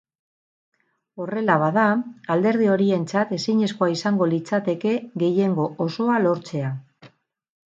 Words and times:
Horrela, 1.25 1.57
bada, 1.63 1.83
alderdi 2.35 2.69
horientzat 2.77 3.35
ezinezkoa 3.37 3.91
izango 3.99 4.29
litzateke 4.33 4.95
gehiengo 5.25 5.69
osoa 5.87 6.19
lortzea. 6.25 6.73